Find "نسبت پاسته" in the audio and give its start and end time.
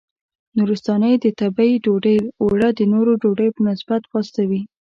3.69-4.41